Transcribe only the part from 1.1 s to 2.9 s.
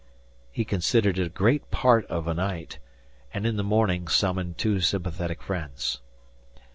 it a great part of a night,